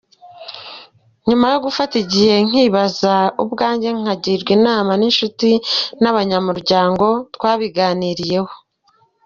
Nyuma 1.27 1.45
yo 1.53 1.59
gufata 1.65 1.93
igihe 2.03 2.33
nkibaza 2.47 3.15
ubwange 3.43 3.87
nkanagirwa 3.95 4.51
inama 4.57 4.91
n’inshuti 4.99 5.49
n’abanyamuryango 6.01 7.05
twabiganiriyeho 7.35 8.53